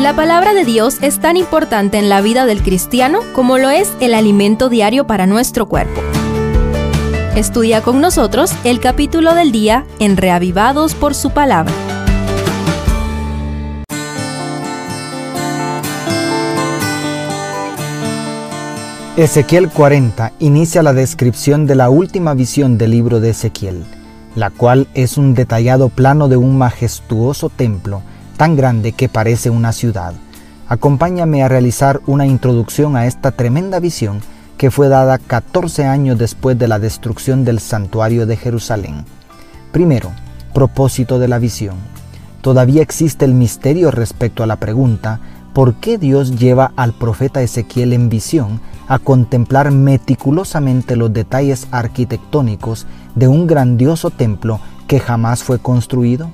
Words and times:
La 0.00 0.14
palabra 0.14 0.52
de 0.52 0.66
Dios 0.66 0.98
es 1.00 1.20
tan 1.20 1.38
importante 1.38 1.96
en 1.96 2.10
la 2.10 2.20
vida 2.20 2.44
del 2.44 2.62
cristiano 2.62 3.20
como 3.34 3.56
lo 3.56 3.70
es 3.70 3.90
el 4.00 4.12
alimento 4.12 4.68
diario 4.68 5.06
para 5.06 5.26
nuestro 5.26 5.66
cuerpo. 5.68 6.02
Estudia 7.34 7.80
con 7.80 8.02
nosotros 8.02 8.52
el 8.64 8.78
capítulo 8.78 9.34
del 9.34 9.52
día 9.52 9.86
en 9.98 10.18
Reavivados 10.18 10.94
por 10.94 11.14
su 11.14 11.30
palabra. 11.30 11.72
Ezequiel 19.16 19.70
40 19.70 20.32
inicia 20.40 20.82
la 20.82 20.92
descripción 20.92 21.66
de 21.66 21.74
la 21.74 21.88
última 21.88 22.34
visión 22.34 22.76
del 22.76 22.90
libro 22.90 23.20
de 23.20 23.30
Ezequiel, 23.30 23.86
la 24.34 24.50
cual 24.50 24.88
es 24.92 25.16
un 25.16 25.32
detallado 25.32 25.88
plano 25.88 26.28
de 26.28 26.36
un 26.36 26.58
majestuoso 26.58 27.48
templo 27.48 28.02
tan 28.36 28.56
grande 28.56 28.92
que 28.92 29.08
parece 29.08 29.50
una 29.50 29.72
ciudad. 29.72 30.14
Acompáñame 30.68 31.42
a 31.42 31.48
realizar 31.48 32.00
una 32.06 32.26
introducción 32.26 32.96
a 32.96 33.06
esta 33.06 33.32
tremenda 33.32 33.80
visión 33.80 34.20
que 34.56 34.70
fue 34.70 34.88
dada 34.88 35.18
14 35.18 35.84
años 35.84 36.18
después 36.18 36.58
de 36.58 36.68
la 36.68 36.78
destrucción 36.78 37.44
del 37.44 37.60
santuario 37.60 38.26
de 38.26 38.36
Jerusalén. 38.36 39.04
Primero, 39.72 40.12
propósito 40.54 41.18
de 41.18 41.28
la 41.28 41.38
visión. 41.38 41.76
Todavía 42.40 42.82
existe 42.82 43.24
el 43.24 43.34
misterio 43.34 43.90
respecto 43.90 44.42
a 44.42 44.46
la 44.46 44.56
pregunta, 44.56 45.20
¿por 45.52 45.74
qué 45.74 45.98
Dios 45.98 46.38
lleva 46.38 46.72
al 46.76 46.94
profeta 46.94 47.42
Ezequiel 47.42 47.92
en 47.92 48.08
visión 48.08 48.60
a 48.88 48.98
contemplar 48.98 49.70
meticulosamente 49.70 50.96
los 50.96 51.12
detalles 51.12 51.66
arquitectónicos 51.72 52.86
de 53.14 53.28
un 53.28 53.46
grandioso 53.46 54.10
templo 54.10 54.60
que 54.86 55.00
jamás 55.00 55.42
fue 55.42 55.58
construido? 55.58 56.30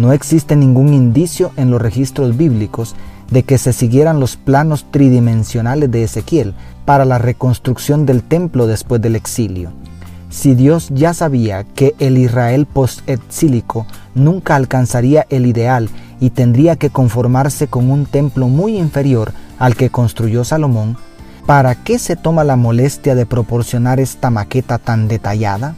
No 0.00 0.14
existe 0.14 0.56
ningún 0.56 0.94
indicio 0.94 1.52
en 1.58 1.70
los 1.70 1.82
registros 1.82 2.34
bíblicos 2.34 2.94
de 3.30 3.42
que 3.42 3.58
se 3.58 3.74
siguieran 3.74 4.18
los 4.18 4.38
planos 4.38 4.86
tridimensionales 4.90 5.90
de 5.90 6.04
Ezequiel 6.04 6.54
para 6.86 7.04
la 7.04 7.18
reconstrucción 7.18 8.06
del 8.06 8.22
templo 8.22 8.66
después 8.66 9.02
del 9.02 9.14
exilio. 9.14 9.72
Si 10.30 10.54
Dios 10.54 10.88
ya 10.94 11.12
sabía 11.12 11.64
que 11.64 11.94
el 11.98 12.16
Israel 12.16 12.64
post-exílico 12.64 13.86
nunca 14.14 14.56
alcanzaría 14.56 15.26
el 15.28 15.44
ideal 15.44 15.90
y 16.18 16.30
tendría 16.30 16.76
que 16.76 16.88
conformarse 16.88 17.66
con 17.66 17.90
un 17.90 18.06
templo 18.06 18.48
muy 18.48 18.78
inferior 18.78 19.34
al 19.58 19.76
que 19.76 19.90
construyó 19.90 20.44
Salomón, 20.44 20.96
¿para 21.44 21.74
qué 21.74 21.98
se 21.98 22.16
toma 22.16 22.42
la 22.42 22.56
molestia 22.56 23.14
de 23.14 23.26
proporcionar 23.26 24.00
esta 24.00 24.30
maqueta 24.30 24.78
tan 24.78 25.08
detallada? 25.08 25.74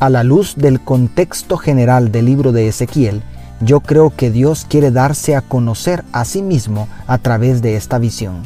A 0.00 0.10
la 0.10 0.24
luz 0.24 0.56
del 0.56 0.80
contexto 0.80 1.56
general 1.56 2.10
del 2.10 2.26
libro 2.26 2.50
de 2.50 2.66
Ezequiel, 2.66 3.22
yo 3.60 3.80
creo 3.80 4.10
que 4.10 4.30
Dios 4.30 4.66
quiere 4.68 4.90
darse 4.90 5.36
a 5.36 5.40
conocer 5.40 6.04
a 6.12 6.24
sí 6.24 6.42
mismo 6.42 6.88
a 7.06 7.18
través 7.18 7.62
de 7.62 7.76
esta 7.76 7.98
visión. 7.98 8.42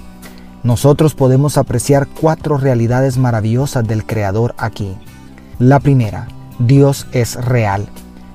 Nosotros 0.63 1.15
podemos 1.15 1.57
apreciar 1.57 2.07
cuatro 2.07 2.59
realidades 2.59 3.17
maravillosas 3.17 3.87
del 3.87 4.05
Creador 4.05 4.55
aquí. 4.59 4.95
La 5.59 5.81
primera, 5.81 6.29
Dios 6.59 7.07
es 7.13 7.43
real. 7.43 7.89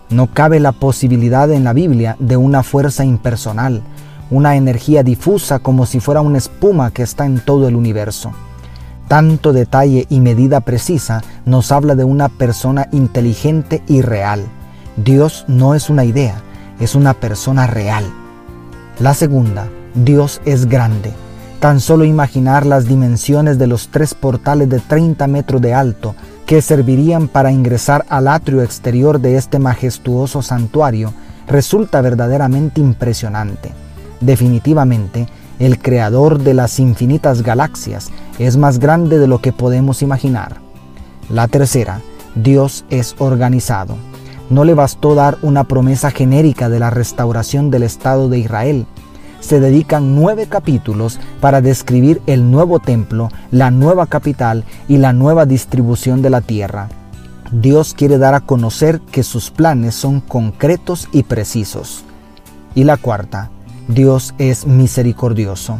No 0.10 0.34
cabe 0.34 0.60
la 0.60 0.72
posibilidad 0.72 1.52
en 1.52 1.64
la 1.64 1.74
Biblia 1.74 2.16
de 2.20 2.38
una 2.38 2.64
fuerza 2.64 3.06
impersonal, 3.06 3.84
una 4.30 4.56
energía 4.56 5.04
difusa 5.04 5.60
como 5.60 5.86
si 5.86 6.00
fuera 6.00 6.22
una 6.22 6.40
espuma 6.40 6.92
que 6.92 7.04
está 7.04 7.26
en 7.26 7.40
todo 7.40 7.68
el 7.68 7.76
universo. 7.76 8.32
Tanto 9.08 9.54
detalle 9.54 10.08
y 10.10 10.20
medida 10.20 10.62
precisa 10.62 11.22
nos 11.46 11.72
habla 11.72 11.96
de 11.96 12.04
una 12.04 12.30
persona 12.30 12.88
inteligente 12.92 13.84
y 13.88 14.02
real. 14.02 14.46
Dios 14.98 15.46
no 15.48 15.76
es 15.76 15.92
una 15.92 16.06
idea, 16.06 16.42
es 16.80 16.96
una 16.96 17.14
persona 17.14 17.68
real. 17.68 18.06
La 19.00 19.14
segunda, 19.14 19.68
Dios 19.94 20.42
es 20.46 20.68
grande. 20.68 21.12
Tan 21.60 21.80
solo 21.80 22.06
imaginar 22.06 22.66
las 22.66 22.86
dimensiones 22.86 23.58
de 23.58 23.68
los 23.68 23.88
tres 23.90 24.14
portales 24.14 24.70
de 24.70 24.80
30 24.80 25.28
metros 25.28 25.62
de 25.62 25.74
alto 25.74 26.16
que 26.46 26.62
servirían 26.62 27.28
para 27.28 27.52
ingresar 27.52 28.06
al 28.10 28.28
atrio 28.28 28.62
exterior 28.62 29.20
de 29.20 29.38
este 29.38 29.58
majestuoso 29.58 30.42
santuario 30.42 31.14
resulta 31.48 32.02
verdaderamente 32.02 32.82
impresionante. 32.82 33.72
Definitivamente, 34.22 35.28
el 35.60 35.80
creador 35.80 36.40
de 36.40 36.54
las 36.54 36.80
infinitas 36.80 37.42
galaxias 37.42 38.12
es 38.40 38.58
más 38.58 38.80
grande 38.80 39.18
de 39.18 39.28
lo 39.28 39.40
que 39.40 39.54
podemos 39.54 40.02
imaginar. 40.02 40.58
La 41.30 41.48
tercera, 41.48 42.02
Dios 42.36 42.86
es 42.90 43.16
organizado. 43.18 43.96
No 44.50 44.64
le 44.64 44.74
bastó 44.74 45.16
dar 45.16 45.38
una 45.42 45.64
promesa 45.64 46.12
genérica 46.12 46.70
de 46.70 46.80
la 46.80 46.90
restauración 46.90 47.72
del 47.72 47.84
Estado 47.84 48.30
de 48.30 48.40
Israel. 48.40 48.86
Se 49.40 49.60
dedican 49.60 50.16
nueve 50.16 50.48
capítulos 50.48 51.20
para 51.42 51.62
describir 51.62 52.22
el 52.28 52.52
nuevo 52.52 52.80
templo, 52.80 53.30
la 53.52 53.72
nueva 53.72 54.08
capital 54.08 54.64
y 54.88 54.98
la 54.98 55.14
nueva 55.14 55.46
distribución 55.46 56.22
de 56.22 56.30
la 56.30 56.42
tierra. 56.42 56.90
Dios 57.52 57.94
quiere 57.94 58.18
dar 58.18 58.34
a 58.34 58.42
conocer 58.42 59.02
que 59.02 59.24
sus 59.24 59.52
planes 59.52 59.96
son 59.96 60.20
concretos 60.20 61.08
y 61.12 61.24
precisos. 61.24 62.04
Y 62.74 62.84
la 62.84 62.98
cuarta, 62.98 63.50
Dios 63.88 64.34
es 64.38 64.66
misericordioso. 64.66 65.78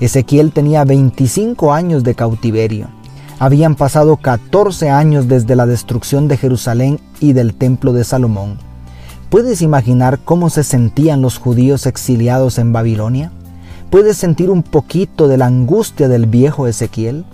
Ezequiel 0.00 0.52
tenía 0.52 0.84
25 0.84 1.72
años 1.72 2.02
de 2.04 2.14
cautiverio. 2.14 2.88
Habían 3.42 3.74
pasado 3.74 4.18
14 4.18 4.90
años 4.90 5.26
desde 5.26 5.56
la 5.56 5.66
destrucción 5.66 6.28
de 6.28 6.36
Jerusalén 6.36 7.00
y 7.18 7.32
del 7.32 7.54
templo 7.54 7.92
de 7.92 8.04
Salomón. 8.04 8.56
¿Puedes 9.30 9.62
imaginar 9.62 10.20
cómo 10.24 10.48
se 10.48 10.62
sentían 10.62 11.22
los 11.22 11.38
judíos 11.38 11.86
exiliados 11.86 12.58
en 12.58 12.72
Babilonia? 12.72 13.32
¿Puedes 13.90 14.16
sentir 14.16 14.48
un 14.48 14.62
poquito 14.62 15.26
de 15.26 15.38
la 15.38 15.46
angustia 15.46 16.06
del 16.06 16.26
viejo 16.26 16.68
Ezequiel? 16.68 17.24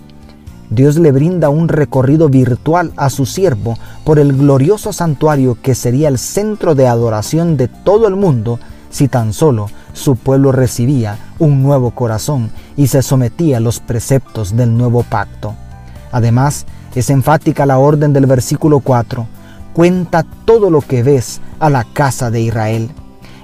Dios 0.71 0.97
le 0.97 1.11
brinda 1.11 1.49
un 1.49 1.67
recorrido 1.67 2.27
virtual 2.27 2.91
a 2.95 3.11
su 3.11 3.27
siervo 3.27 3.77
por 4.03 4.17
el 4.17 4.35
glorioso 4.35 4.91
santuario 4.91 5.59
que 5.61 5.75
sería 5.75 6.07
el 6.07 6.17
centro 6.17 6.73
de 6.73 6.87
adoración 6.87 7.55
de 7.55 7.67
todo 7.67 8.07
el 8.07 8.15
mundo 8.15 8.59
si 8.89 9.09
tan 9.09 9.31
solo 9.31 9.67
su 9.93 10.15
pueblo 10.15 10.51
recibía 10.53 11.19
un 11.37 11.61
nuevo 11.61 11.91
corazón 11.91 12.49
y 12.75 12.87
se 12.87 13.03
sometía 13.03 13.57
a 13.57 13.59
los 13.59 13.79
preceptos 13.79 14.57
del 14.57 14.75
nuevo 14.75 15.03
pacto. 15.03 15.53
Además, 16.11 16.65
es 16.95 17.09
enfática 17.09 17.65
la 17.65 17.77
orden 17.77 18.13
del 18.13 18.25
versículo 18.25 18.79
4. 18.79 19.27
Cuenta 19.73 20.25
todo 20.45 20.69
lo 20.69 20.81
que 20.81 21.03
ves 21.03 21.41
a 21.59 21.69
la 21.69 21.83
casa 21.83 22.31
de 22.31 22.41
Israel. 22.41 22.89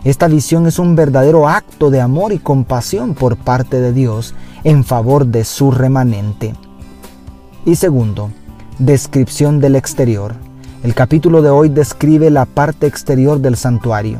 Esta 0.03 0.28
visión 0.28 0.68
es 0.68 0.78
un 0.78 0.96
verdadero 0.96 1.48
acto 1.48 1.90
de 1.90 2.02
amor 2.02 2.31
y 2.31 2.40
compasión 2.40 3.16
por 3.16 3.38
parte 3.38 3.80
de 3.81 3.94
Dios 3.94 4.36
en 4.64 4.84
favor 4.84 5.26
de 5.26 5.44
su 5.44 5.72
remanente. 5.72 6.53
Y 7.66 7.76
segundo, 7.76 8.30
descripción 8.78 9.59
del 9.59 9.76
exterior. 9.76 10.36
El 10.84 10.94
capítulo 10.94 11.42
de 11.42 11.50
hoy 11.50 11.70
describe 11.70 12.30
la 12.30 12.46
parte 12.46 12.86
exterior 12.86 13.40
del 13.40 13.58
santuario. 13.58 14.20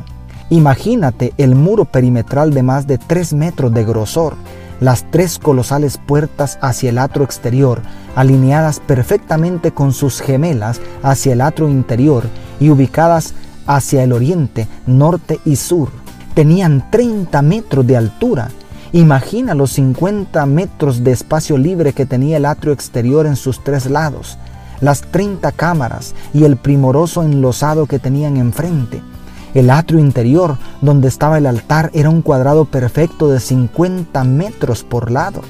Imagínate 0.50 1.32
el 1.38 1.54
muro 1.54 1.84
perimetral 1.84 2.52
de 2.52 2.62
más 2.62 2.86
de 2.86 2.98
3 2.98 3.34
metros 3.34 3.72
de 3.72 3.84
grosor 3.84 4.34
las 4.80 5.10
tres 5.10 5.38
colosales 5.38 5.98
puertas 5.98 6.58
hacia 6.60 6.90
el 6.90 6.98
atrio 6.98 7.24
exterior, 7.24 7.80
alineadas 8.14 8.80
perfectamente 8.80 9.72
con 9.72 9.92
sus 9.92 10.20
gemelas 10.20 10.80
hacia 11.02 11.32
el 11.32 11.40
atrio 11.40 11.68
interior 11.68 12.24
y 12.60 12.70
ubicadas 12.70 13.34
hacia 13.66 14.02
el 14.02 14.12
oriente, 14.12 14.68
norte 14.86 15.40
y 15.44 15.56
sur. 15.56 15.90
Tenían 16.34 16.90
30 16.90 17.40
metros 17.42 17.86
de 17.86 17.96
altura. 17.96 18.48
Imagina 18.92 19.54
los 19.54 19.72
50 19.72 20.44
metros 20.46 21.02
de 21.02 21.12
espacio 21.12 21.58
libre 21.58 21.92
que 21.92 22.06
tenía 22.06 22.36
el 22.36 22.44
atrio 22.44 22.72
exterior 22.72 23.26
en 23.26 23.36
sus 23.36 23.62
tres 23.64 23.86
lados, 23.86 24.38
las 24.80 25.02
30 25.02 25.52
cámaras 25.52 26.14
y 26.32 26.44
el 26.44 26.56
primoroso 26.56 27.22
enlosado 27.22 27.86
que 27.86 27.98
tenían 27.98 28.36
enfrente 28.36 29.02
el 29.56 29.70
atrio 29.70 29.98
interior, 30.00 30.58
donde 30.82 31.08
estaba 31.08 31.38
el 31.38 31.46
altar, 31.46 31.90
era 31.94 32.10
un 32.10 32.20
cuadrado 32.20 32.66
perfecto 32.66 33.28
de 33.28 33.40
50 33.40 34.22
metros 34.24 34.84
por 34.84 35.10
lado. 35.10 35.40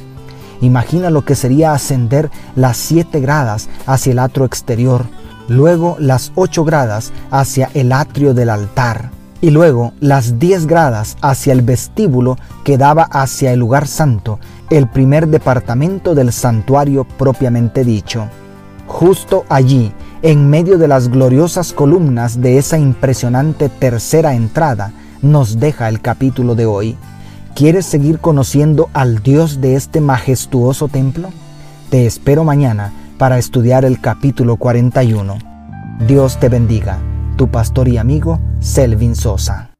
Imagina 0.60 1.10
lo 1.10 1.24
que 1.24 1.34
sería 1.34 1.72
ascender 1.72 2.30
las 2.54 2.76
7 2.76 3.18
gradas 3.18 3.68
hacia 3.84 4.12
el 4.12 4.20
atrio 4.20 4.46
exterior, 4.46 5.06
luego 5.48 5.96
las 5.98 6.30
8 6.36 6.64
gradas 6.64 7.12
hacia 7.32 7.68
el 7.74 7.90
atrio 7.90 8.32
del 8.32 8.50
altar 8.50 9.10
y 9.40 9.50
luego 9.50 9.92
las 9.98 10.38
10 10.38 10.68
gradas 10.68 11.16
hacia 11.20 11.52
el 11.52 11.62
vestíbulo 11.62 12.38
que 12.62 12.78
daba 12.78 13.02
hacia 13.02 13.52
el 13.52 13.58
lugar 13.58 13.88
santo, 13.88 14.38
el 14.70 14.88
primer 14.88 15.26
departamento 15.26 16.14
del 16.14 16.32
santuario 16.32 17.04
propiamente 17.18 17.84
dicho. 17.84 18.28
Justo 18.86 19.44
allí 19.48 19.92
en 20.22 20.48
medio 20.48 20.78
de 20.78 20.88
las 20.88 21.08
gloriosas 21.08 21.72
columnas 21.72 22.40
de 22.40 22.58
esa 22.58 22.78
impresionante 22.78 23.68
tercera 23.68 24.34
entrada, 24.34 24.92
nos 25.22 25.60
deja 25.60 25.88
el 25.88 26.00
capítulo 26.00 26.54
de 26.54 26.66
hoy. 26.66 26.96
¿Quieres 27.54 27.86
seguir 27.86 28.18
conociendo 28.18 28.90
al 28.92 29.22
Dios 29.22 29.60
de 29.60 29.76
este 29.76 30.00
majestuoso 30.00 30.88
templo? 30.88 31.30
Te 31.90 32.06
espero 32.06 32.44
mañana 32.44 32.92
para 33.18 33.38
estudiar 33.38 33.84
el 33.84 34.00
capítulo 34.00 34.56
41. 34.56 35.38
Dios 36.06 36.38
te 36.38 36.48
bendiga, 36.48 36.98
tu 37.36 37.48
pastor 37.48 37.88
y 37.88 37.96
amigo 37.96 38.38
Selvin 38.60 39.16
Sosa. 39.16 39.75